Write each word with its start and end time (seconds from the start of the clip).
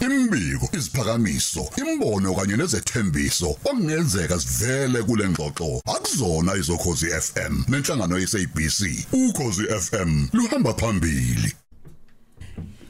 Imbiko, 0.00 0.68
isiphakamiso, 0.72 1.68
imbono 1.76 2.34
kanye 2.34 2.56
nezethembiso 2.56 3.50
okungenzeka 3.50 4.40
sivele 4.40 5.02
kule 5.02 5.28
ngxoxo 5.28 5.82
akuzona 5.94 6.56
izokhozi 6.56 7.06
FM 7.06 7.54
nenhlangano 7.68 8.18
yeSABC. 8.18 8.80
Ukhozi 9.12 9.64
FM 9.64 10.28
luhamba 10.32 10.74
phambili. 10.74 11.52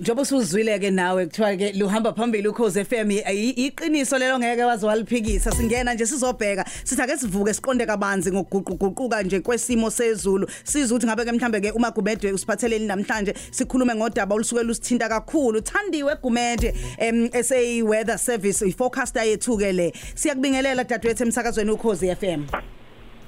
Njobo 0.01 0.23
usuzwile 0.23 0.79
ke 0.79 0.91
nawe 0.91 1.27
kuthiwa 1.27 1.57
ke 1.57 1.73
luhamba 1.73 2.13
phambili 2.13 2.49
ukhoze 2.49 2.85
FM 2.85 3.11
i- 3.11 3.51
iqiniso 3.67 4.19
lelo 4.19 4.39
ngeke 4.39 4.65
wazi 4.65 4.87
waliphikisa. 4.87 5.51
Singena 5.53 5.95
nje 5.95 6.07
sizobheka 6.07 6.65
sithi 6.85 7.03
ake 7.03 7.17
sivuke 7.17 7.55
siqonde 7.55 7.87
kabanzi 7.87 8.33
ngokuguquguquka 8.33 9.23
nje 9.23 9.41
kwesimo 9.41 9.91
sezulu. 9.91 10.47
Sizwe 10.65 10.97
ukuthi 10.97 11.07
ngabe 11.07 11.25
ke 11.25 11.33
mhlambe 11.33 11.61
ke 11.61 11.71
uma 11.73 11.91
Gumede 11.91 12.33
usiphatheleni 12.33 12.87
namhlanje 12.87 13.35
sikhulume 13.51 13.95
ngodaba 13.95 14.35
olusuke 14.35 14.63
lusithinta 14.63 15.09
kakhulu. 15.09 15.61
Thandiwe 15.61 16.17
Gumede 16.23 16.75
em 16.99 17.29
SA 17.43 17.85
weather 17.85 18.19
service 18.19 18.63
i 18.63 18.73
forecaster 18.73 19.23
yethu 19.23 19.59
ke 19.59 19.73
le. 19.73 19.93
Siyakubingelela 20.15 20.85
dadewethu 20.85 21.23
emsakazweni 21.25 21.71
ukhozi 21.71 22.09
FM 22.17 22.45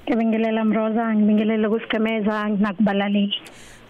Ngibingelela 0.09 0.64
Mroza, 0.64 1.14
ngibingelela 1.14 1.69
kusigemeza 1.69 2.48
nakubalaleli. 2.48 3.34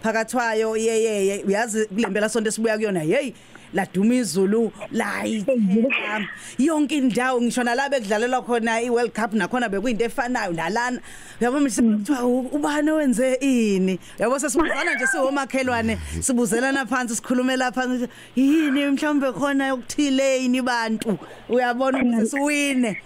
Phakathwayo 0.03 0.77
yeyeye 0.77 1.45
uyazi 1.45 1.87
kulempela 1.87 2.29
sonto 2.29 2.49
esibuya 2.49 2.77
kuyona 2.77 3.01
hey 3.01 3.33
laduma 3.75 4.15
izulu 4.15 4.73
la 4.93 5.27
ithela 5.27 6.29
yonke 6.59 6.97
indawo 6.97 7.41
ngisho 7.41 7.63
nalabo 7.65 7.97
ekudlalelwa 7.97 8.43
khona 8.43 8.83
iWorld 8.83 9.13
Cup 9.13 9.33
nakhona 9.33 9.69
bekuyinto 9.69 10.05
efanayo 10.05 10.53
nalana. 10.53 11.01
Uyabona 11.41 11.71
kuthiwa 11.71 12.27
ubani 12.53 12.91
owenze 12.91 13.35
ini? 13.41 13.99
Yabo 14.19 14.39
sesibuzana 14.39 14.95
nje 14.95 15.07
siwomakhelwane 15.07 15.99
sibuzelana 16.21 16.87
phansi 16.87 17.17
sikhulume 17.17 17.57
lapha 17.57 17.89
yini 18.37 18.87
mhlawumbe 18.87 19.33
khona 19.33 19.67
yokuthile 19.67 20.43
yini 20.43 20.63
bantu? 20.63 21.19
Uyabona 21.49 21.99
ukuthi 21.99 22.27
siwine. 22.27 23.01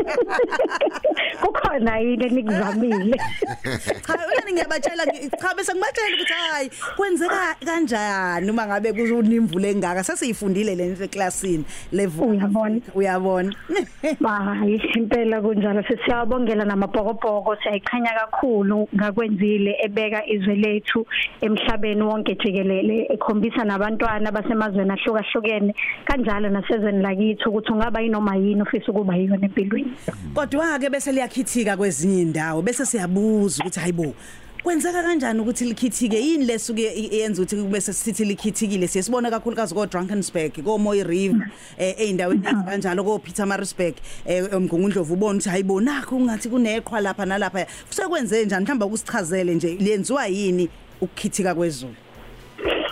Kukhona 1.42 1.98
yini 1.98 2.24
enikuzamile? 2.26 3.16
cha 4.06 4.14
uyani 4.28 4.52
ngiyabatshela 4.52 5.04
ngi- 5.06 5.30
cha 5.30 5.54
bese 5.54 5.72
ngibatshela 5.74 6.14
ukuthi 6.16 6.32
hayi 6.32 6.70
kwenzeka 6.96 7.54
kanjani 7.64 8.50
uma 8.50 8.66
ngabe 8.66 8.92
kunimvule 8.92 9.70
engaka 9.70 10.04
sesiyifundile 10.04 10.74
le 10.74 10.86
nto 10.88 11.04
eclassini 11.04 11.64
level 11.92 12.28
Uyabona. 12.28 12.80
uyabona 12.94 13.52
Hayi 14.24 14.82
impela 14.96 15.40
kunjalo 15.40 15.82
sesiyabongela 15.82 16.64
namabhokobhoko 16.64 17.56
siyayichanya 17.62 18.10
kakhulu 18.18 18.88
ngakwenzile 18.94 19.76
ebeka 19.84 20.26
izwe 20.26 20.54
lethu 20.54 21.06
emhlabeni 21.40 22.02
wonke 22.02 22.34
jikelele 22.34 23.06
ekhombisa 23.14 23.64
nabantwana 23.64 24.32
basemazweni 24.32 24.90
ahlukahlukene 24.92 25.74
kanjalo 26.04 26.48
nasezweni 26.48 27.02
lakithi 27.02 27.44
ukuthi 27.48 27.72
ungaba 27.72 28.00
yinoma 28.00 28.36
yini 28.36 28.62
ufisa 28.62 28.92
ukuba 28.92 29.16
yiyona 29.16 29.46
empilweni. 29.46 29.89
Kodwa 30.34 30.78
ke 30.78 30.90
bese 30.90 31.12
liyakhithika 31.12 31.76
kwezinye 31.76 32.22
indawo 32.22 32.62
bese 32.62 32.86
siyabuza 32.86 33.62
ukuthi 33.62 33.80
hayibo 33.80 34.14
kwenzeka 34.62 35.02
kanjani 35.02 35.40
ukuthi 35.40 35.64
likhithike? 35.64 36.20
Yini 36.20 36.44
lesuke 36.44 36.82
yenza 37.12 37.42
ukuthi 37.42 37.56
kube 37.56 37.80
sesithi 37.80 38.24
likhithikile? 38.24 38.88
Siyasibona 38.88 39.30
kakhulukazi 39.30 39.74
ko 39.74 39.86
Drakensberg 39.86 40.62
ko 40.64 40.78
Moy 40.78 41.02
River 41.02 41.48
eh 41.78 41.94
eindaweni 41.98 42.42
kanjalo 42.42 43.04
ko 43.04 43.18
Pietermaritzburg 43.18 43.94
eh 44.26 44.44
umgungundlovu 44.52 45.14
ubona 45.14 45.38
ukuthi 45.38 45.48
hayibo 45.48 45.80
nakho 45.80 46.16
ungathi 46.16 46.48
kuneqhwa 46.48 47.00
lapha 47.00 47.26
nalapha 47.26 47.66
kusekwenze 47.88 48.44
njani? 48.44 48.64
Mhlawumbe 48.64 48.84
ukusichazele 48.84 49.54
nje 49.54 49.76
lenziwa 49.80 50.26
yini 50.26 50.68
ukukhithika 51.00 51.54
kwezulu? 51.54 51.94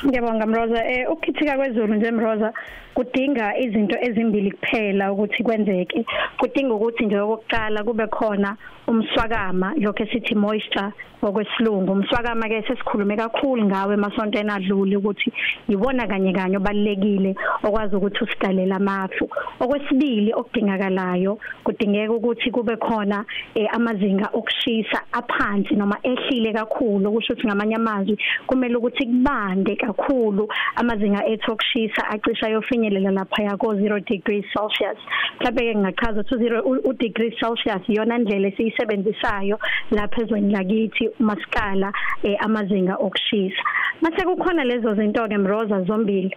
Ngiyabonga 0.07 0.47
Mroza. 0.47 0.85
Eh 0.89 1.11
ukukhithika 1.11 1.57
kwezulu 1.57 1.95
nje 1.95 2.11
Mroza 2.11 2.53
kudinga 2.99 3.57
izinto 3.65 3.97
ezimbili 4.07 4.51
kuphela 4.51 5.13
ukuthi 5.13 5.43
kwenzeke. 5.47 6.05
Kudinga 6.39 6.75
ukuthi 6.75 7.07
nje 7.07 7.17
okokuqala 7.21 7.85
kube 7.87 8.07
khona 8.07 8.57
umswakama 8.89 9.75
lokho 9.79 10.03
esithi 10.03 10.35
moisture 10.35 10.93
ngokwesilungu. 11.23 11.93
Umswakama 11.93 12.49
ke 12.49 12.63
sesikhulume 12.63 13.17
kakhulu 13.17 13.65
ngawe 13.65 13.95
emasontweni 13.95 14.51
adlule 14.51 14.97
ukuthi 14.97 15.33
yibona 15.69 16.07
kanye 16.07 16.33
kanye 16.33 16.57
obalekile 16.57 17.35
okwazi 17.63 17.97
ukuthi 17.97 18.25
usidalela 18.25 18.77
amafu. 18.77 19.29
Okwesibili 19.61 20.33
okudingakalayo 20.35 21.39
kudingeka 21.65 22.13
ukuthi 22.13 22.51
kube 22.51 22.77
khona 22.77 23.25
eh, 23.55 23.69
amazinga 23.73 24.31
okushisa 24.33 24.99
aphansi 25.13 25.75
noma 25.75 25.99
ehlile 26.03 26.53
kakhulu 26.53 27.13
kusho 27.13 27.33
ukuthi 27.33 27.47
ngamanye 27.47 27.75
amazwi 27.75 28.19
kumele 28.47 28.77
ukuthi 28.77 29.07
kubande 29.07 29.77
kakhulu 29.77 30.49
amazinga 30.77 31.27
ethu 31.27 31.53
okushisa 31.53 32.09
acisha 32.11 32.49
yofinyelela 32.49 32.88
lapha 32.91 33.43
ya 33.43 33.57
ko 33.57 33.75
0 33.75 34.01
degrees 34.01 34.45
Celsius. 34.53 34.99
Mhlawumbe 35.41 35.63
ke 35.63 35.75
ngingachaza 35.75 36.21
ukuthi 36.21 36.49
0 36.49 36.81
u 36.85 36.93
degree 36.93 37.37
Celsius 37.41 37.89
iyona 37.89 38.19
ndlela 38.19 38.49
esiyisebenzisayo 38.49 39.59
lapha 39.91 40.23
ezweni 40.23 40.53
lakithi 40.53 41.11
maskala 41.19 41.93
eh, 42.23 42.37
amazinga 42.41 42.97
okushisa. 42.97 43.63
Mase 44.03 44.25
kukhona 44.25 44.65
lezo 44.65 44.95
zinto 44.95 45.29
ke 45.29 45.39
mroza 45.39 45.83
zombili. 45.85 46.37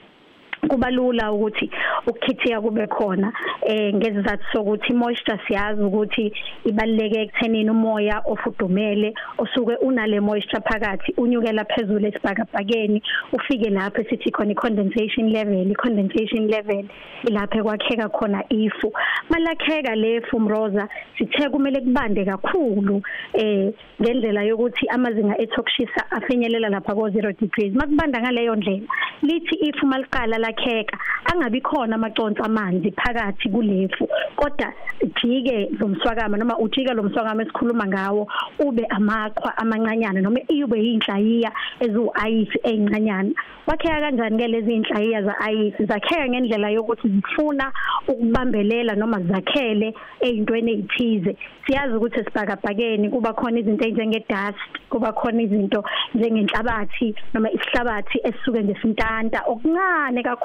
Kubalula 0.67 1.31
ukuthi 1.31 1.71
ukukhithika 2.07 2.61
kube 2.61 2.87
khona 2.87 3.33
eh 3.65 3.93
ngezizathu 3.93 4.43
sokuthi 4.53 4.93
moisture 4.93 5.39
siyazi 5.47 5.81
ukuthi 5.83 6.33
ibaluleke 6.65 7.21
ekuthenini 7.21 7.69
umoya 7.69 8.21
ofudumele 8.25 9.13
osuke 9.37 9.75
unale 9.81 10.19
moisture 10.19 10.61
phakathi 10.61 11.13
unyukela 11.17 11.65
phezulu 11.65 12.07
esibhakabhakeni 12.07 13.01
ufike 13.33 13.69
lapho 13.69 14.03
sithi 14.03 14.31
khona 14.31 14.53
condensation 14.53 15.29
level 15.29 15.75
condensation 15.75 16.47
level 16.47 16.85
ilapho 17.27 17.59
ekwakheka 17.59 18.09
khona 18.09 18.43
ifu. 18.49 18.93
Malakheka 19.29 19.95
lefu 19.95 20.39
mroza 20.39 20.87
sithe 21.17 21.49
kumele 21.49 21.81
kubande 21.81 22.25
kakhulu 22.25 23.01
eh 23.33 23.73
ngendlela 24.01 24.43
yokuthi 24.43 24.87
amazinga 24.89 25.41
ethokushisa 25.41 26.11
afinyelela 26.11 26.69
lapha 26.69 26.95
ko 26.95 27.09
0 27.09 27.33
degrees 27.39 27.73
makubanda 27.73 28.21
ngaleyo 28.21 28.55
ndlela 28.55 28.87
lithi 29.21 29.55
ifu 29.55 29.85
maliqala 29.85 30.37
lakheka 30.51 30.97
angabi 31.25 31.61
khona 31.61 31.95
amaconsi 31.95 32.41
amanzi 32.41 32.91
phakathi 32.91 33.49
kulefu. 33.49 34.07
Kodwa 34.35 34.73
jike 35.21 35.69
lomswakama 35.79 36.37
noma 36.37 36.57
ujika 36.57 36.93
lomswakama 36.93 37.43
esikhuluma 37.43 37.87
ngawo 37.87 38.27
ube 38.59 38.85
amaqhwa 38.89 39.57
amancanyana 39.57 40.21
noma 40.21 40.39
ibe 40.49 40.77
yinhlayiya 40.77 41.51
ezu 41.79 42.11
ice 42.27 42.59
ezincanyana 42.63 43.31
wakheka 43.67 44.01
kanjani 44.01 44.37
ke 44.37 44.47
lezi 44.47 44.73
inhlayiya 44.75 45.23
za 45.23 45.35
ice 45.51 45.85
zakheka 45.85 46.29
ngendlela 46.29 46.69
yokuthi 46.69 47.07
zifuna 47.09 47.71
ukubambelela 48.07 48.95
noma 48.95 49.21
zakhele 49.21 49.93
ezintweni 50.19 50.71
ezithize 50.71 51.37
siyazi 51.65 51.95
ukuthi 51.95 52.19
esibhakabhakeni 52.19 53.09
kuba 53.09 53.33
khona 53.33 53.59
izinto 53.59 53.85
ezinjenge 53.85 54.25
dust 54.29 54.71
kuba 54.89 55.13
khona 55.13 55.41
izinto 55.41 55.83
njengenhlabathi 56.15 57.15
noma 57.33 57.51
isihlabathi 57.51 58.19
esisuke 58.23 58.63
ngesintanta 58.63 59.39
okuncane 59.47 60.23
kakhulu 60.23 60.40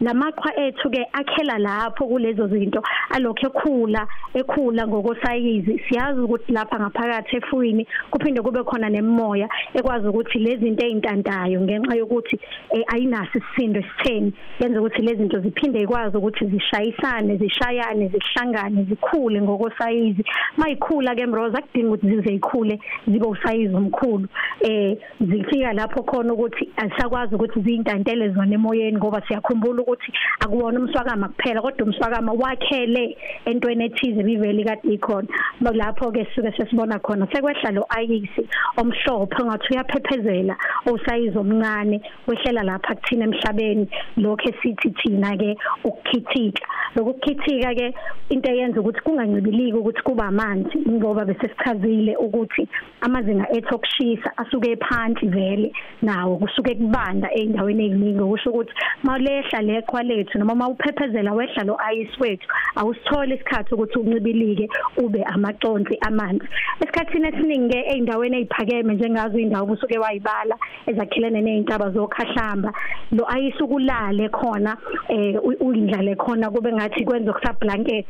lamaqhwa 0.00 0.56
ethu 0.56 0.90
ke 0.90 1.06
akhela 1.12 1.58
lapho 1.58 2.06
kulezo 2.06 2.48
zinto 2.48 2.82
alokho 3.10 3.46
ekhula 3.46 4.06
ekhula 4.34 4.86
ngokosayizi. 4.86 5.80
Siyazi 5.88 6.20
ukuthi 6.20 6.52
lapha 6.52 6.78
ngaphakathi 6.78 7.36
efwini 7.36 7.86
kuphinde 8.10 8.42
kube 8.42 8.62
khona 8.64 8.88
nemoya 8.88 9.48
ekwazi 9.74 10.08
ukuthi 10.08 10.38
lezi 10.38 10.64
zinto 10.64 10.86
ezintantayo 10.86 11.60
ngenxa 11.60 11.96
yokuthi 11.96 12.38
eh, 12.70 12.84
ayinaso 12.92 13.38
isisindo 13.38 13.80
esitheni. 13.80 14.32
Yenza 14.60 14.80
ukuthi 14.80 15.02
lezi 15.02 15.16
zinto 15.16 15.38
ziphinde 15.38 15.82
ikwazi 15.82 16.16
ukuthi 16.16 16.46
zishayisane 16.46 17.36
zishayane 17.36 18.08
zihlangane 18.08 18.84
zikhule 18.88 19.42
ngokosayizi. 19.42 20.24
Mayikhula 20.56 21.14
ke 21.14 21.26
mroza 21.26 21.62
kudinga 21.62 21.88
ukuthi 21.88 22.08
zize 22.08 22.34
ikhule 22.34 22.80
zibe 23.06 23.26
usayizi 23.26 23.74
omkhulu. 23.74 24.28
Eh 24.60 24.96
zifika 25.20 25.72
lapho 25.72 26.02
khona 26.02 26.32
ukuthi 26.32 26.68
asakwazi 26.76 27.34
ukuthi 27.34 27.60
ziyintantele 27.60 28.28
zona 28.28 28.54
emoyeni 28.54 28.96
ngoba 28.96 29.22
siyakhumbula 29.26 29.82
ukuthi 29.82 30.12
akuwona 30.40 30.80
umswakama 30.80 31.28
kuphela 31.28 31.62
kodwa 31.62 31.86
umswakama 31.86 32.32
wakhele 32.32 33.16
entweni 33.44 33.84
ethize 33.84 34.22
biveli 34.22 34.64
kade 34.64 34.88
ikhona. 34.94 35.28
Lapho 35.60 36.12
ke 36.12 36.26
suke 36.34 36.52
sesibona 36.56 36.98
khona 36.98 37.26
sekwehla 37.32 37.70
lo 37.72 37.86
ayisi 37.88 38.48
omhlophe 38.76 39.42
ngathi 39.44 39.68
uyaphephezela 39.72 40.56
osayizi 40.86 41.38
omncane 41.38 42.00
wehlela 42.26 42.62
lapha 42.62 42.94
kuthina 42.94 43.24
emhlabeni. 43.24 43.88
Lokho 44.16 44.48
esithi 44.48 44.90
thina 44.90 45.36
ke 45.36 45.56
ukukhithika. 45.84 46.64
Lokukhithika 46.96 47.74
ke 47.74 47.94
into 48.30 48.50
eyenza 48.50 48.80
ukuthi 48.80 49.00
kungancibiliki 49.00 49.76
ukuthi 49.76 50.02
kuba 50.02 50.26
amanzi 50.26 50.78
ngoba 50.88 51.24
bese 51.24 51.48
sichazile 51.48 52.16
ukuthi 52.16 52.68
amazinga 53.00 53.46
ethu 53.56 53.74
okushisa 53.74 54.30
asuke 54.36 54.76
phansi 54.76 55.26
vele 55.26 55.72
nawo 56.02 56.36
kusuke 56.36 56.74
kubanda 56.74 57.28
eindaweni 57.34 57.86
eziningi 57.86 58.24
kusho 58.24 58.50
ukuthi 58.50 58.72
malehla 59.14 59.62
le 59.62 59.72
leqhwa 59.74 60.02
lethu 60.02 60.38
noma 60.38 60.54
mawuphephezela 60.54 61.32
wehla 61.32 61.64
lo 61.64 61.78
ice 61.92 62.16
wethu 62.20 62.46
awusitholi 62.76 63.34
isikhathi 63.34 63.74
ukuthi 63.74 63.98
uncibilike 63.98 64.68
ube 64.98 65.22
amaconsi 65.22 65.98
amanzi. 66.00 66.46
Esikhathini 66.82 67.28
esiningi 67.28 67.68
ke 67.68 67.80
eindaweni 67.92 68.36
eziphakeme 68.38 68.94
njengazo 68.94 69.38
indawo 69.38 69.64
ubusuke 69.64 69.98
wayibala 69.98 70.56
ezakhilene 70.86 71.40
nezintaba 71.40 71.90
zokhahlamba 71.90 72.72
lo 73.12 73.24
ice 73.38 73.62
ukulale 73.62 74.28
khona 74.28 74.76
eh 75.08 75.38
uyindlale 75.44 76.16
khona 76.16 76.50
kube 76.50 76.72
ngathi 76.72 77.04
kwenza 77.04 77.30
okusa 77.30 77.52
blanket 77.60 78.06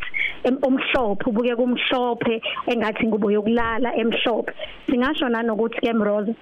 omhlophe 0.67 1.25
ubuke 1.27 1.57
kumhlophe 1.57 2.41
engathi 2.67 3.07
ngubo 3.07 3.31
yokulala 3.31 3.97
emhlophe. 3.97 4.53
Singasho 4.87 5.29
nanokuthi 5.29 5.81
ke 5.81 5.93
Mroza 5.93 6.33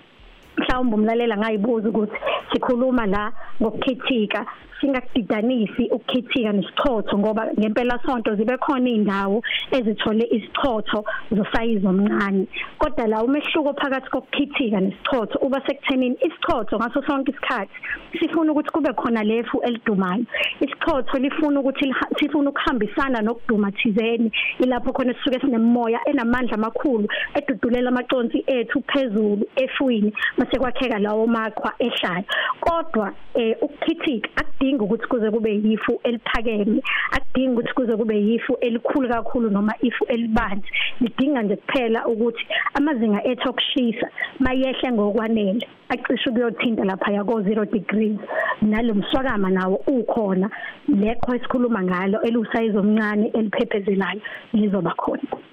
mhlawumbe 0.56 0.94
umlalela 0.94 1.36
ngayibuza 1.36 1.88
ukuthi 1.88 2.16
sikhuluma 2.52 3.06
la 3.06 3.32
ngokukhithika 3.60 4.46
singakudidanisi 4.82 5.88
ukukhithika 5.90 6.52
nesichotho 6.52 7.18
ngoba 7.18 7.46
ngempela 7.58 7.98
sonto 8.04 8.34
zibe 8.34 8.56
khona 8.56 8.90
indawo 8.90 9.42
ezithole 9.70 10.26
isichotho 10.30 11.04
zosayizi 11.30 11.86
omncane. 11.86 12.46
Kodwa 12.78 13.06
la 13.06 13.22
umehluko 13.24 13.74
phakathi 13.74 14.10
kokukhithika 14.10 14.80
nesichotho 14.80 15.38
uba 15.38 15.62
sekuthenini 15.66 16.16
isichotho 16.26 16.76
ngaso 16.76 17.02
sonke 17.06 17.30
isikhathi 17.30 17.72
sifuna 18.18 18.52
ukuthi 18.52 18.70
kube 18.70 18.92
khona 18.92 19.22
lefu 19.22 19.60
elidumayo. 19.62 20.24
Isichotho 20.60 21.18
lifuna 21.18 21.60
ukuthi 21.60 21.94
sifuna 22.18 22.50
ukuhambisana 22.50 23.22
nokuduma 23.22 23.70
thizeni 23.72 24.32
ilapho 24.58 24.92
khona 24.92 25.14
sisuke 25.14 25.40
sinemoya 25.40 26.00
enamandla 26.06 26.54
amakhulu 26.54 27.08
edudulela 27.34 27.88
amaconsi 27.88 28.44
ethu 28.46 28.82
phezulu 28.92 29.46
efwini 29.56 30.12
mase 30.38 30.58
kwakheka 30.58 30.98
lawo 30.98 31.26
maqhwa 31.26 31.72
ehlayo. 31.78 32.24
Kodwa 32.60 33.12
eh 33.42 33.56
ukukhithika 33.60 34.30
akudingi 34.40 34.82
ukuthi 34.84 35.06
kuze 35.06 35.30
kube 35.30 35.50
yifu 35.64 36.00
eliphakeme 36.04 36.82
akudingi 37.10 37.52
ukuthi 37.52 37.74
kuze 37.74 37.96
kube 37.96 38.16
yifu 38.28 38.52
elikhulu 38.60 39.08
kakhulu 39.08 39.50
noma 39.50 39.74
ifu 39.82 40.04
elibanzi. 40.04 40.68
Lidinga 41.00 41.42
nje 41.42 41.56
kuphela 41.56 42.06
ukuthi 42.06 42.46
amazinga 42.74 43.24
ethu 43.24 43.48
okushisa 43.48 44.06
mayehle 44.38 44.92
ngokwanele 44.92 45.66
acishe 45.88 46.30
ukuyothinta 46.30 46.84
lapha 46.84 47.12
yako 47.12 47.40
0 47.40 47.66
degrees 47.72 48.18
nalomswakama 48.62 49.50
nawo 49.50 49.76
ukhona 49.86 50.50
lekho 50.88 51.34
esikhuluma 51.34 51.82
ngalo 51.82 52.22
elusayizo 52.22 52.78
omncane 52.80 53.26
eliphephezelayo 53.38 54.20
lizoba 54.52 54.94
khona. 54.94 55.51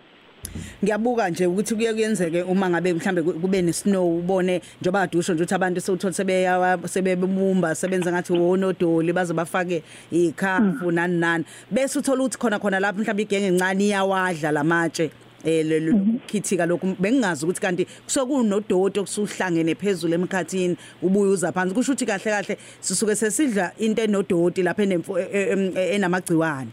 Ngiyabuka 0.84 1.30
nje 1.30 1.46
ukuthi 1.46 1.76
kuye 1.76 1.94
kuyenzeke 1.94 2.44
uma 2.44 2.70
ngabe 2.70 2.94
mhlambe 2.94 3.22
kube 3.22 3.62
nesnow 3.62 4.20
ubone 4.20 4.62
njoba 4.82 5.00
kadusho 5.00 5.34
nje 5.34 5.44
ukuthi 5.44 5.56
abantu 5.56 5.82
sewuthola 5.82 6.14
sebeya 6.14 6.80
sebebumba 6.86 7.76
sebenza 7.76 8.12
ngathi 8.12 8.34
wonodoli 8.34 9.14
baze 9.14 9.34
bafake 9.34 9.84
ikhafu 10.12 10.92
nani 10.92 11.18
nani. 11.20 11.46
Bese 11.72 12.00
uthola 12.00 12.24
ukuthi 12.24 12.38
khona 12.38 12.60
khona 12.60 12.80
lapho 12.80 13.02
mhlambe 13.02 13.24
igenge 13.24 13.48
encane 13.48 13.86
iyawadla 13.86 14.52
lamatshe 14.52 15.12
eh 15.44 15.66
lokukhithika 15.66 16.66
lokhu 16.66 16.96
bengingazi 17.00 17.46
ukuthi 17.46 17.62
kanti 17.62 17.86
kusokunodoti 18.06 19.00
okusuhlangene 19.00 19.76
phezulu 19.76 20.14
emkhathini 20.14 20.78
ubuye 21.02 21.32
uza 21.32 21.52
phansi. 21.52 21.74
Kusho 21.74 21.92
ukuthi 21.92 22.06
kahle 22.06 22.32
kahle 22.32 22.58
sisuke 22.80 23.16
sesidla 23.16 23.72
into 23.80 24.02
enodoti 24.02 24.64
lapha 24.64 24.84
enamagciwane. 24.84 26.72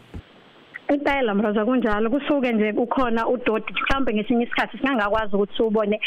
Impela 0.88 1.34
mroza 1.34 1.64
kunjalo 1.64 2.10
kusuke 2.10 2.52
nje 2.52 2.72
ukhona 2.76 3.28
udoti 3.28 3.72
mhlawumbe 3.72 4.14
ngesinye 4.14 4.44
isikhathi 4.44 4.78
singangakwazi 4.78 5.34
ukuthi 5.36 5.62
ubone 5.62 6.00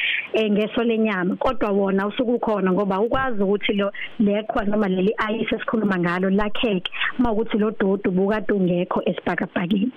ngeso 0.50 0.84
lenyama. 0.84 1.36
Kodwa 1.36 1.72
wona 1.72 2.08
usuke 2.08 2.32
ukhona 2.32 2.72
ngoba 2.72 3.00
ukwazi 3.00 3.44
ukuthi 3.44 3.74
lo 3.74 3.92
lekhwa 4.20 4.66
noma 4.66 4.88
leli 4.88 5.16
ice 5.34 5.56
esikhuluma 5.56 6.00
ngalo 6.00 6.30
lakheke. 6.30 6.92
Uma 7.20 7.32
ukuthi 7.32 7.58
lo 7.58 7.72
doti 7.72 8.08
ubukade 8.10 8.54
ungekho 8.54 9.02
esibhakabhakeni. 9.06 9.92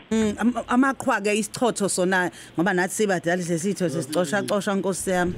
Amaqhwa 0.69 1.21
ke 1.21 1.35
isichotho 1.35 1.89
sona 1.89 2.31
ngoba 2.57 2.75
nathi 2.75 2.95
sibadala 2.95 3.43
sesitho 3.43 3.89
sesicosha 3.89 4.43
cosha 4.43 4.75
nkosi 4.75 5.11
yami. 5.11 5.35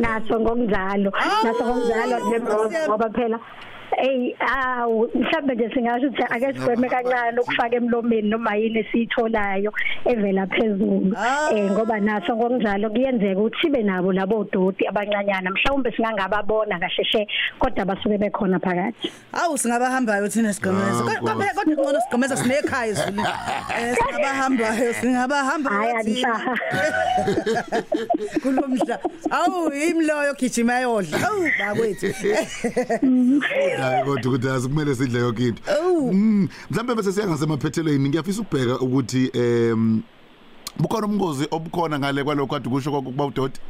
Naso 0.00 0.40
ngokunjalo. 0.40 1.10
Naso 1.44 1.64
ngokunjalo 1.64 2.16
nje 2.26 2.40
ngoba 2.88 3.10
phela 3.10 3.38
Ey 3.98 4.36
awu 4.40 5.10
mhlawumbe 5.14 5.54
nje 5.54 5.70
singasho 5.74 6.06
ukuthi 6.06 6.22
ake 6.22 6.52
sigweme 6.52 6.88
kancane 6.88 7.40
ukufaka 7.40 7.76
emlomeni 7.76 8.28
noma 8.28 8.56
yini 8.56 8.78
esitholayo 8.78 9.72
evela 10.04 10.46
phezulu. 10.46 11.16
Eh 11.52 11.70
ngoba 11.70 12.00
naso 12.00 12.36
ngokunjalo 12.36 12.90
kuyenzeka 12.90 13.40
ukuthi 13.40 13.56
sibe 13.62 13.82
nabo 13.82 14.12
labo 14.12 14.44
doti 14.44 14.86
abancanyana 14.86 15.50
mhlawumbe 15.50 15.92
singangababona 15.92 16.78
kahleshe 16.78 17.28
kodwa 17.58 17.84
basuke 17.84 18.18
bekhona 18.18 18.58
phakathi. 18.58 19.12
Awu 19.32 19.58
singabahambayo 19.58 20.28
thina 20.28 20.52
sigomeza 20.52 21.04
kodwa 21.04 21.34
kodwa 21.34 21.74
ngcono 21.74 22.00
sigomeza 22.00 22.36
sinekhaya 22.36 22.86
izulu 22.86 23.22
eh 23.78 23.96
singabahambayo 23.96 24.94
singabahamba 24.94 25.70
hayi 25.70 26.24
kulomhla 28.42 28.98
awu 29.30 29.72
imloyo 29.72 30.34
gijima 30.34 30.80
yodla. 30.80 31.28
Awu 31.28 31.50
bakwethu. 31.58 32.14
hayi 33.82 34.04
kodwa 34.04 34.30
ukuthi 34.30 34.48
asikumele 34.48 34.94
sidle 34.94 35.20
yonke 35.20 35.48
into. 35.48 35.62
Mm, 36.12 36.48
mhlambe 36.70 36.94
bese 36.94 37.12
siya 37.12 37.26
ngasemaphethelweni 37.26 38.08
ngiyafisa 38.08 38.42
ukubheka 38.42 38.80
ukuthi 38.80 39.30
em 39.34 40.02
bukhona 40.78 41.06
umngozi 41.06 41.48
obukhona 41.50 41.98
ngale 41.98 42.24
kwalokho 42.24 42.54
kade 42.54 42.68
kusho 42.68 42.90
kokuba 42.90 43.26
udoti? 43.26 43.60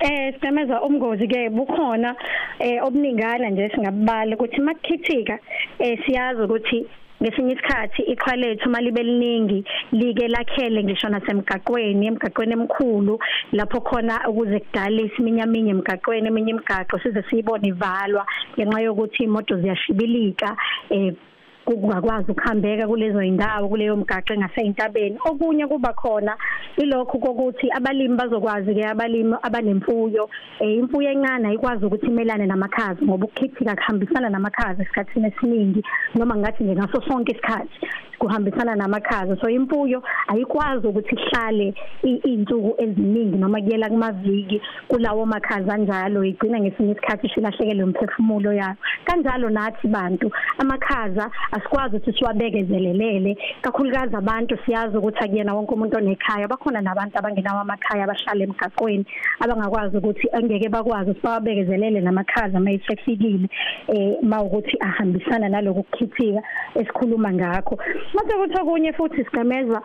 Eh 0.00 0.34
sigameza 0.34 0.82
umngozi 0.82 1.28
ke 1.28 1.50
bukhona 1.50 2.14
eh 2.58 2.82
obuningana 2.84 3.50
nje 3.50 3.70
singabala 3.74 4.36
ukuthi 4.36 4.60
makukhithika 4.60 5.38
eh 5.78 5.98
siyazi 6.06 6.42
ukuthi 6.42 6.86
ngesinye 7.22 7.52
isikhathi 7.52 8.02
iqhwa 8.02 8.36
lethu 8.36 8.70
malibe 8.70 9.02
liningi 9.02 9.64
like 9.92 10.28
lakhele 10.28 10.84
ngisho 10.84 11.08
nasemgaqweni 11.08 12.06
emgaqweni 12.06 12.52
emkhulu 12.52 13.18
lapho 13.52 13.80
khona 13.80 14.28
ukuze 14.28 14.58
kudala 14.60 15.02
isiminyaminya 15.02 15.70
emgaqweni 15.70 16.26
eminye 16.28 16.50
imigaqo 16.50 16.98
size 16.98 17.22
siyibone 17.30 17.68
ivalwa 17.68 18.26
ngenxa 18.58 18.80
yokuthi 18.80 19.24
imoto 19.24 19.56
ziyashibilika 19.56 20.56
eh 20.90 21.14
kungakwazi 21.64 22.32
ukuhambeka 22.32 22.86
kulezo 22.88 23.22
indawo 23.22 23.68
kuleyo 23.68 23.96
mgaqo 23.96 24.34
engaseyintabeni 24.34 25.18
okunye 25.24 25.66
kuba 25.66 25.92
khona 25.92 26.36
ilokho 26.76 27.18
kokuthi 27.18 27.66
abalimi 27.70 28.16
bazokwazi 28.16 28.74
ke 28.74 28.86
abalimi 28.86 29.34
abanemfuyo 29.42 30.28
eh 30.60 30.76
imfuyo 30.78 31.10
encane 31.10 31.48
ayikwazi 31.48 31.86
ukuthi 31.86 32.06
imelane 32.06 32.46
namakhaza 32.46 33.02
ngoba 33.02 33.26
ukukhithika 33.26 33.76
kuhambisana 33.76 34.28
namakhaza 34.30 34.82
esikhathini 34.82 35.28
esiningi 35.28 35.82
noma 36.14 36.36
ngathi 36.36 36.64
nje 36.64 36.74
ngaso 36.74 37.02
sonke 37.02 37.32
isikhathi. 37.32 37.78
Kuhambisana 38.22 38.74
namakhaza. 38.74 39.36
So 39.40 39.50
imfuyo 39.50 40.02
ayikwazi 40.28 40.86
ukuthi 40.86 41.14
ihlale 41.14 41.74
izinsuku 42.02 42.74
eziningi 42.78 43.36
noma 43.36 43.60
kuyela 43.60 43.88
kumaviki 43.88 44.62
kulawo 44.88 45.26
makhaza 45.26 45.76
njalo. 45.76 46.24
Igcina 46.24 46.60
ngesinye 46.60 46.92
isikhathi 46.92 47.26
ishilahlekelwe 47.26 47.84
umphefumulo 47.84 48.52
yayo. 48.52 48.76
Kanjalo 49.04 49.50
nathi 49.50 49.88
bantu 49.88 50.30
amakhaza 50.58 51.30
asikwazi 51.52 51.96
ukuthi 51.96 52.18
siwabekezelelele. 52.18 53.36
Kakhulukazi 53.62 54.16
abantu 54.16 54.58
siyazi 54.66 54.96
ukuthi 54.96 55.18
akuyena 55.18 55.54
wonke 55.54 55.74
umuntu 55.74 55.96
onekhaya. 55.96 56.48
Bakhona 56.48 56.80
nabantu 56.80 57.18
abangenawo 57.18 57.60
amakhaya 57.60 58.04
abahlala 58.04 58.44
emgaqweni 58.44 59.06
abangakwazi 59.40 59.96
ukuthi 59.96 60.28
angeke 60.32 60.68
bakwazi 60.68 61.10
ukuthi 61.10 61.26
bawabekezelele 61.26 62.00
namakhaza 62.00 62.60
mayisefikile 62.60 63.48
eh 63.88 64.16
mawukuthi 64.22 64.76
ahambisana 64.80 65.48
naloku 65.48 65.82
kukhithika 65.82 66.42
esikhuluma 66.74 67.32
ngakho. 67.32 67.78
Mase 68.14 68.36
kuthi 68.36 68.60
okunye 68.60 68.92
futhi 68.92 69.24
sigameza 69.24 69.82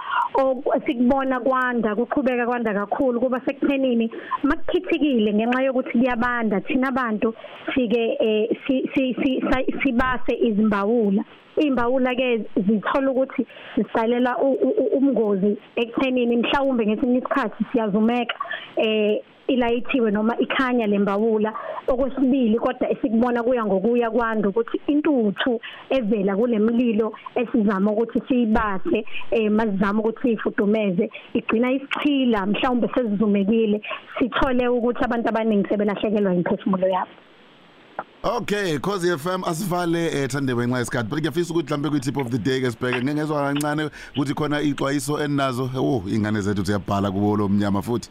sikubona 0.86 1.40
kwanda 1.40 1.96
kuqhubeka 1.96 2.46
kwanda 2.46 2.74
kakhulu 2.74 3.20
kuba 3.20 3.42
sekuthenini 3.46 4.12
makukhithikile 4.44 5.34
ngenxa 5.34 5.64
yokuthi 5.64 5.98
kuyabanda. 5.98 6.62
Thina 6.62 6.88
abantu 6.90 7.34
sike 7.74 8.18
sibase 9.84 10.34
izimbawula. 10.48 11.24
Imbawula 11.58 12.16
ke 12.16 12.46
zithola 12.56 13.12
ukuthi 13.12 13.48
zisalela 13.78 14.38
umngozi 14.38 15.58
ekuthenini 15.76 16.38
mhlawumbe 16.38 16.86
ngesinye 16.86 17.18
isikhathi 17.18 17.64
siyazumeka 17.72 18.36
eh 18.78 19.24
ilayithiwe 19.48 20.12
noma 20.12 20.38
ikhanya 20.38 20.88
lembawula 20.88 21.54
okwesibili 21.88 22.60
kodwa 22.60 22.92
esikubona 22.92 23.44
kuya 23.44 23.66
ngokuya 23.66 24.12
kwanda 24.12 24.50
ukuthi 24.50 24.82
intuthu 24.88 25.62
evela 25.90 26.36
kulemlilo 26.36 27.14
esizama 27.36 27.92
ukuthi 27.92 28.22
siyibase 28.28 29.06
eh 29.32 29.52
mazizama 29.52 30.00
ukuthi 30.00 30.22
sifudumeze 30.22 31.12
igcina 31.34 31.72
isichila 31.72 32.46
mhlawumbe 32.46 32.90
sezizumekile 32.96 33.82
sithole 34.20 34.68
ukuthi 34.68 35.04
abantu 35.04 35.30
abaningi 35.30 35.70
sebelahlekelwa 35.70 36.34
imphefumulo 36.36 36.88
yabo 36.88 37.12
Okay, 38.24 38.80
Khosi 38.80 39.18
FM 39.18 39.44
asivale 39.46 40.24
ethandebe 40.24 40.66
nxa 40.66 40.82
isikhathi. 40.82 41.10
But 41.10 41.20
ngiyafisa 41.20 41.54
ukuthi 41.54 41.68
mhlambe 41.68 41.90
ku 41.90 42.00
tip 42.00 42.18
of 42.18 42.30
the 42.30 42.38
day 42.38 42.60
ke 42.62 42.72
sibheke 42.72 43.04
ngengezwe 43.04 43.36
kancane 43.36 43.90
ukuthi 44.16 44.34
khona 44.34 44.62
ixwayiso 44.62 45.20
eninazo. 45.24 45.70
Oh, 45.76 46.04
ingane 46.08 46.42
zethu 46.42 46.64
ziyabhala 46.64 47.12
kubo 47.12 47.38
lo 47.38 47.48
mnyama 47.48 47.82
futhi. 47.82 48.10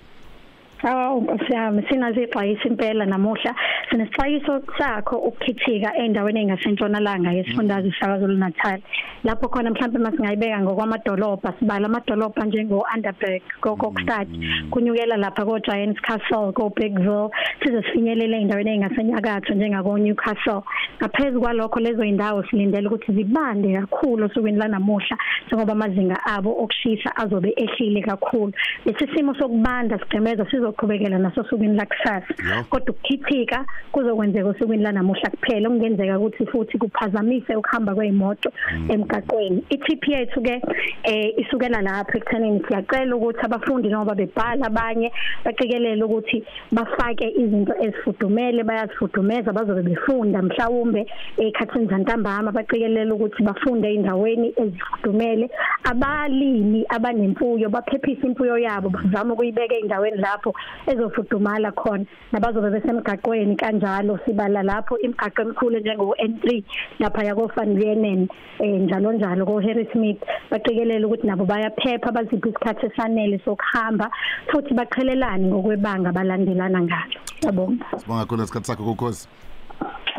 Hawu 0.82 1.38
siyami 1.46 1.82
sinazo 1.88 2.20
ixwayiso 2.20 2.68
impela 2.68 3.06
namuhla. 3.06 3.54
Sinesixwayiso 3.90 4.62
sakho 4.78 5.16
ukukhithika 5.16 5.96
endaweni 5.96 6.40
engasentshonalanga 6.40 7.32
yesifundazwe 7.32 7.94
saKwaZulu 8.00 8.36
Natal. 8.36 8.80
Lapho 9.24 9.48
khona 9.48 9.70
mhlawumbe 9.70 9.98
masingayibeka 9.98 10.60
ngokwamadolobha 10.60 11.54
sibala 11.58 11.86
amadolobha 11.86 12.44
njengo 12.44 12.84
Underberg 12.94 13.42
koKokstad 13.60 14.28
kunyukela 14.70 15.16
lapha 15.16 15.44
ko 15.44 15.58
Giants 15.58 16.00
Castle 16.00 16.52
ko 16.52 16.68
Bigville 16.68 17.30
size 17.62 17.82
sifinyelele 17.82 18.40
endaweni 18.40 18.70
engasenyakatho 18.70 19.54
njengako 19.54 19.98
Newcastle 19.98 20.62
ngaphezulu 21.00 21.40
kwalokho 21.40 21.80
lezo 21.80 22.04
indawo 22.04 22.44
silindele 22.44 22.88
ukuthi 22.88 23.12
zibande 23.12 23.72
kakhulu 23.74 24.26
osukwini 24.26 24.58
lanamuhla 24.58 25.16
njengoba 25.46 25.72
amazinga 25.72 26.24
abo 26.26 26.50
okushisa 26.62 27.16
azobe 27.16 27.54
ehlile 27.56 28.02
kakhulu. 28.02 28.52
Lesi 28.84 29.08
simo 29.14 29.34
sokubanda 29.34 29.98
sigcemeza 29.98 30.42
sizoqhubekela 30.66 31.18
naso 31.18 31.44
sukwini 31.44 31.76
lakusasa. 31.76 32.64
Kodwa 32.70 32.94
ukukhithika 32.94 33.64
kuzokwenzeka 33.92 34.48
osukwini 34.48 34.82
lanamuhla 34.82 35.30
kuphela 35.30 35.68
okungenzeka 35.68 36.18
ukuthi 36.18 36.46
futhi 36.46 36.78
kuphazamise 36.78 37.56
ukuhamba 37.56 37.94
kweimoto 37.94 38.52
emgaqweni. 38.88 39.64
iTP 39.70 40.08
yethu 40.08 40.42
ke 40.42 40.62
eh 41.04 41.34
isukela 41.38 41.82
lapha 41.82 42.18
ekuthenini 42.18 42.62
siyacela 42.68 43.16
ukuthi 43.16 43.40
abafundi 43.42 43.88
noma 43.88 44.14
bebhala 44.14 44.66
abanye 44.66 45.12
baqikelele 45.44 46.02
ukuthi 46.04 46.44
bafake 46.72 47.28
izinto 47.30 47.74
ezifudumele 47.80 48.64
bayazifudumeza 48.64 49.52
bazobe 49.52 49.82
befunda 49.82 50.42
mhlawumbe 50.42 51.06
ekhathini 51.38 51.86
zantambama 51.86 52.52
baqikelele 52.52 53.12
ukuthi 53.12 53.42
bafunde 53.42 53.94
endaweni 53.94 54.52
ezifudumele. 54.56 55.50
Abalimi 55.84 56.84
abanemfuyo 56.88 57.68
baphephisa 57.70 58.26
imfuyo 58.26 58.58
yabo 58.58 58.88
bazama 58.90 59.34
ukuyibeka 59.34 59.76
endaweni 59.76 60.16
lapho 60.16 60.54
ezofudumala 60.86 61.72
khona 61.72 62.04
nabazobe 62.32 62.70
besemgaqweni 62.70 63.56
kanjalo 63.56 64.18
sibala 64.24 64.62
lapho 64.62 64.98
imigaqo 64.98 65.42
emikhulu 65.42 65.78
njengo 65.80 66.14
N3 66.18 66.64
lapha 67.00 67.24
yako 67.24 67.50
Van 67.56 67.76
Wienen 67.76 68.28
eh 68.60 68.80
njalo 68.80 69.12
njalo 69.12 69.46
ko 69.46 69.60
Harry 69.60 69.88
Smith. 69.92 70.20
Baqikelele 70.50 71.04
ukuthi 71.04 71.26
nabo 71.26 71.44
bayaphepha 71.44 72.12
baziphi 72.12 72.48
isikhathi 72.48 72.86
esanele 72.86 73.40
sokuhamba 73.44 74.10
futhi 74.50 74.74
baqhelelane 74.74 75.46
ngokwebanga 75.48 76.12
balandelana 76.12 76.80
ngalo. 76.82 77.18
Yabonga. 77.42 77.86
Sibonga 77.98 78.22
kakhulu 78.22 78.42
isikhathi 78.42 78.66
sakho 78.66 78.84
kokhozi. 78.84 79.28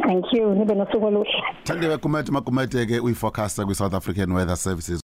thank 0.08 0.34
you 0.34 0.56
nibe 0.56 0.76
nosuku 0.76 1.06
oluhle. 1.06 1.44
Thandiwe 1.64 1.98
kumathi 1.98 2.32
makumate 2.32 2.86
ke 2.86 3.00
uyiforecasta 3.00 3.66
kwi 3.66 3.76
South 3.76 3.94
African 3.94 4.32
Weather 4.32 4.58
Services. 4.58 5.02